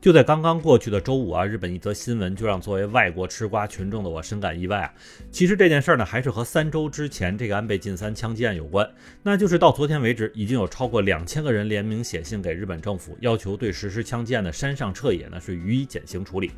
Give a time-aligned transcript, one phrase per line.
[0.00, 4.94] 就在刚刚过去的周五啊，日本一则新闻就让作为外国吃瓜群众的我深感意外啊。
[5.32, 8.88] 其实这件事儿呢，还是和三周之前这个安倍晋三枪击案有关。
[9.24, 16.52] 那就是到昨天为止，已经有超过两千个人联名写信给日本政府，要求对实施枪击案的山上彻也呢是予以减刑处理。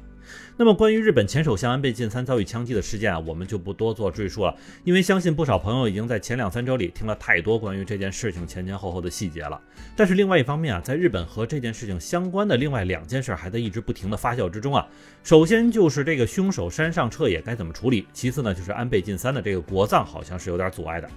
[0.56, 9.60] 那么，关于日本前首相安倍晋三遭遇枪击的事件啊，我们就不多做赘述了，因为相信不少朋友已经在前两三周里听了太多关于这件事情前前后后的细节了。
[9.96, 14.86] 但是另外一方面啊，在日本和这件事情相关的另外两件事还在一直不停的发酵之中啊。
[15.22, 21.08] 首先就是这个凶手山上彻也该怎么处理，其次呢就是安倍晋三的这个国葬好像是有点阻碍的。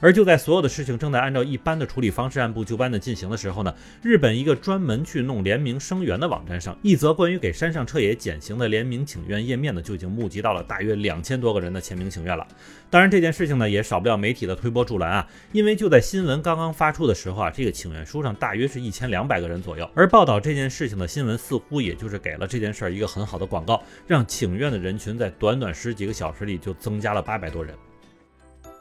[0.00, 12.46] 而就在所有的事情正在按照一般的处理方式按部就班的进行的时候呢，日本一个专门去弄联名声援的网站上，一则关于给山上彻也减刑的联名请愿页面呢，就已经募集到了大约两千多个人的签名请愿了。
[12.90, 27.74] 当然，这件事情呢，也少不了媒体的推波助澜啊，因为就在新闻刚刚发出的时候啊，这个请愿书上大约是一千两百个人左右，而报道这件事情的新闻似乎也就是给了这件事儿一个很好的广告，让请愿的人群在短短十几个小时里就增加了八百多人。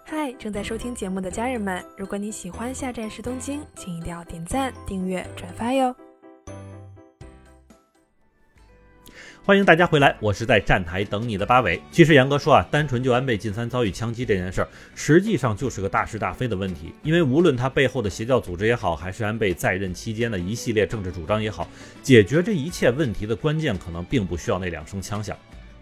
[0.10, 5.94] 嗨，正在收听节目的家人们，如果你喜欢下站是东京，请一定要点赞、订阅、转发哟！
[9.44, 11.82] 欢迎大家回来，我是在站台等你的八尾。
[11.92, 16.94] 其实严格说啊，单纯就安倍晋三遭遇枪击这件事儿，实际上就是个大是大非的问题。
[17.04, 21.68] 因为无论他背后的邪教组织也好，还是安倍在任期间的一系列政治主张也好，
[22.02, 25.38] 解决这一切问题的关键，可能并不需要那两声枪响。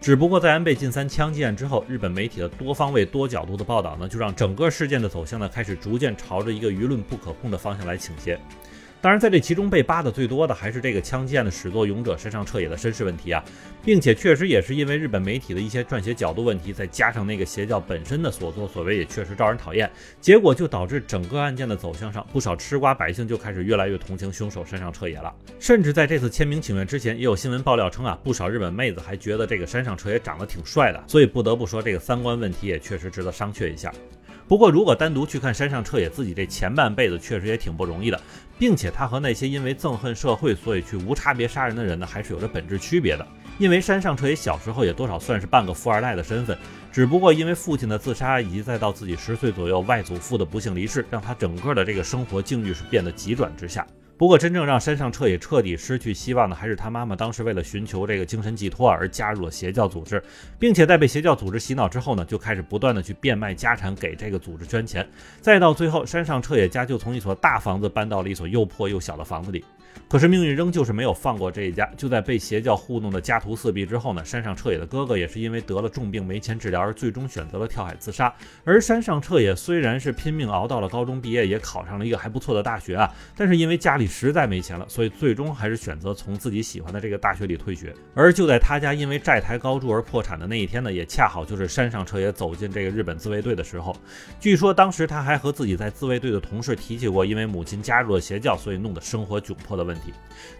[0.06, 8.38] 只不过在安倍晋三枪击案之后，日本媒体的多方位、多角度的报道呢，就让整个事件的走向呢，开始逐渐朝着一个舆论不可控的方向来倾斜。
[9.06, 13.40] 当然，在这其中被扒的最多的还是这个枪击案的始作俑者山上彻也的身世问题啊，
[13.84, 19.88] 并且确实也是因为日本媒体的一些撰写角度问题，再加上那个邪教本身的所作所为也确实招人讨厌，
[20.20, 25.32] 结果就导致整个案件的走向上，不少吃瓜百姓就开始越来越同情凶手山上彻也了。
[25.60, 33.92] 甚至在这次签名请愿之前，也有新闻爆料称啊，不少日本妹子还觉得这个山上彻也长得挺帅的，所以不得不说这个三观问题也确实值得商榷一下。
[34.48, 38.20] 不过，如果单独去看山上彻也自己这前半辈子，确实也挺不容易的，
[38.58, 43.26] 并且他和那些因为憎恨社会所以去无差别杀人的人呢，还是有着本质区别的。
[43.58, 46.56] 因为山上彻也小时候也多少算是半个富二代的身份，
[46.92, 53.84] 只不过因为父亲的自杀，以及再到自己十岁左右外祖父的不幸离世，让他整个的这个生活境遇是变得急转直下。
[54.18, 60.22] 不过，真正让山上彻也彻底失去希望的，还是他妈妈当时为了寻求这个精神寄托而加入了邪教组织，
[60.58, 65.06] 并且在被邪教组织洗脑之后呢，就开始不断的去变卖家产给这个组织捐钱，
[65.42, 69.62] 再到最后，山上彻也家就从一所大房子搬到了一所又破又小的房子里。
[70.08, 71.84] 可是命运仍旧是没有放过这一家。
[71.96, 78.32] 就在被邪教糊弄的家徒四壁之后呢，山上彻也的哥哥也是因为得了重病没钱治疗，而最终选择了跳海自杀。
[78.64, 87.92] 而山上彻也虽然是拼命熬到了高中毕业，也考上了一个还不错的大学啊，但是因为家里实在没钱了，所以最终还是选择从自己喜欢的这个大学里退学。
[88.14, 93.96] 而就在他家因为债台高筑而破产的那一天呢，也恰好就是山上彻也走进这个日本自卫队的时候。
[94.38, 100.12] 据说当时他还和自己在自卫队的同事提起过，因为母亲加入了邪教，所以弄得生活窘迫的问题。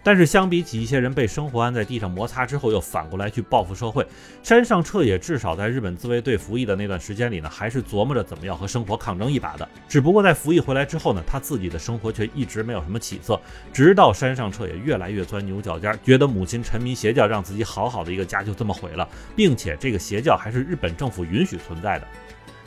[0.03, 4.07] 但是相比起一些人被生活按在地上摩擦之后又反过来去报复社会，
[4.43, 9.69] 山上彻也至少在日本自卫队服役的那段时间里呢，还是琢磨着怎么样和生活抗争一把的。
[9.89, 13.41] 只不过在服役回来之后呢，他自己的生活却一直没有什么起色，
[13.73, 22.07] 直到山上彻也越来越钻牛角尖，觉得母亲沉迷邪教，让自己好好的一个家就这么毁了，并且这个邪教还是日本政府允许存在的。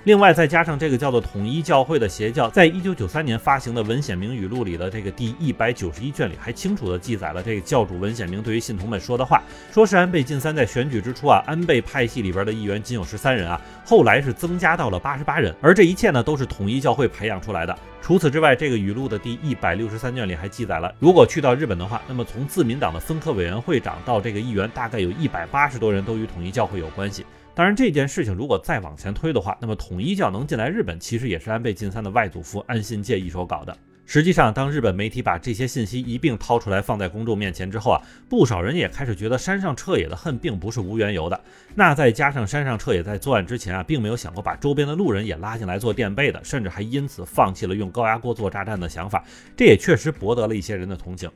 [0.06, 9.44] 另外，再加上这个叫做统一教会的邪教，在一九九三年发行的文显明语录里的这个第一百九十一卷里，还清楚地记载了这个教主文显明对于信徒们说的话，
[9.74, 17.78] 说是安倍晋三在选举之初啊，安倍派系里边的议员仅有十三人啊，后来是增加到了八十八人，而这一切呢，都是统一教会培养出来的。
[18.02, 27.26] 除此之外，这个语录的第一百六十三卷里还记载了，如果去到日本的话，那么从自民党的分科委员会长到这个议员，大概有一百八十多人都与统一教会有关系。
[27.56, 33.78] 当然，这件事情如果再往前推的话，那么统一教能进来日本，其实也是安倍晋三的外祖父安信介一手搞的。
[34.06, 41.40] 实际上，当日本媒体把这些信息一并掏出来放在公众面前之后啊，不少人也开始觉得山上彻也的恨并不是无缘由的。
[41.76, 49.24] 那再加上山上彻也在作案之前啊，并没有想过把周边的路人也拉进来做垫背的，甚至还因此放弃了用高压锅做炸弹的想法，
[49.56, 51.30] 这也确实博得了一些人的同情。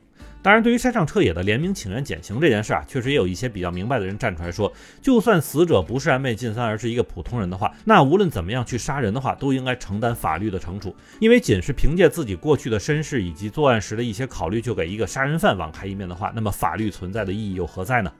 [0.44, 4.70] 当然，对于山上彻也的联名请愿减刑这件事啊，确实也有一些比较明白的人站出来说，
[5.00, 10.94] 就算死者不是安倍晋三，而是一个普通人的话，那无论怎么样去杀人的话，都应该承担法律的惩处。
[11.18, 18.12] 因为仅是凭借自己过去的身世以及作案时的一些考虑，就给一个杀人犯网开一面的话，那么法律存在的意义又何在呢？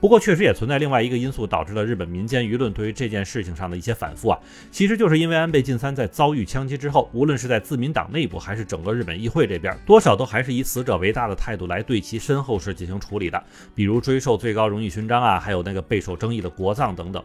[0.00, 4.38] 不过，确实也存在另外一个因素，导致了日本民间舆论对于这件事情上的一些反复啊。
[4.70, 13.42] 其实就是因为安倍晋三在遭遇枪击之后，无论是在自民党内部，还是整个日本议会这边，多少都还是以死者为大的态度来对其身后事进行处理的，
[13.74, 17.22] 比如追授最高荣誉勋章啊，还有那个备受争议的国葬等等。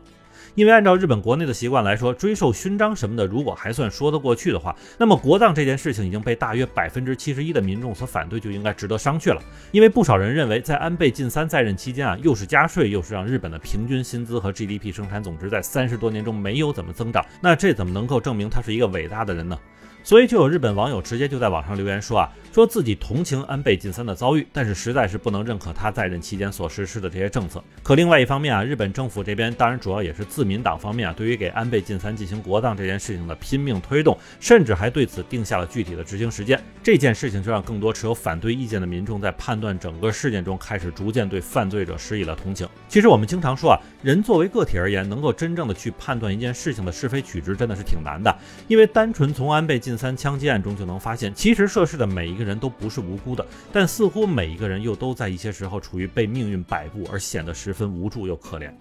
[0.54, 9.42] 因为按照日本国内的习惯来说，追授勋章什么的，如果还算说得过去的话，那么国葬这件事情已经被大约百分之七十一的民众所反对，就应该值得商榷了。
[9.72, 19.58] 因为不少人认为，在安倍晋三在任期间啊，又是加税，又是让日本的平均薪资和 GDP 生产总值在三十多年中没有怎么增长，那这怎么能够证明他是一个伟大的人呢？
[20.06, 27.62] 所以就有日本网友直接就在网上留言说啊，说自己同情安倍晋三的遭遇，但是实在是不能认可他在任期间所实施的这些政策。
[27.82, 36.64] 可另外一方面啊，日本政府这边当然主要也是自民党方面啊，对于给安倍晋三进行国葬这件事情的拼命推动，甚至还对此定下了具体的执行时间。
[36.84, 42.70] 这件事情就让更多持有反对意见的民众在判断整个事件中开始逐渐对犯罪者施以了同情。
[42.88, 48.32] 其实我们经常说啊，人作为个体而言，能够真正的去判断一件事情的是非曲直，真的是挺难的，
[48.68, 58.72] 因为单纯从安倍晋三枪击案中就能发现，其实涉事的每一个人都不是无辜的，但似乎每一个人又都在一些时候处于被命运摆布而显得十分无助又可怜。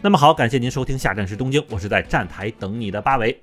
[0.00, 3.40] 那么好，感谢您收听下站是东京，我是在站台等你的八尾。